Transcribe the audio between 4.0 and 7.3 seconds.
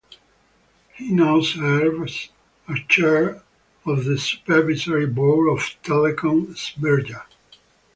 the supervisory board of "Telekom Srbija".